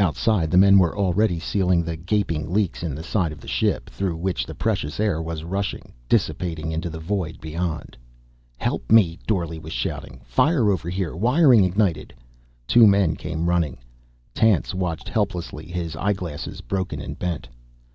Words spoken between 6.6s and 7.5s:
into the void